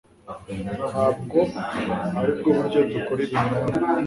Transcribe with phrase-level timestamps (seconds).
[0.93, 1.39] Ntabwo
[2.19, 3.77] aribwo buryo dukora ibintu hano